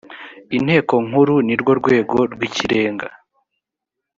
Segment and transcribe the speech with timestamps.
[0.57, 3.07] inteko nkuru nirwo rwego rw ikirenga